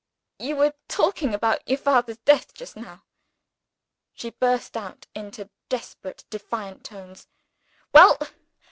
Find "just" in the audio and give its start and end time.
2.55-2.75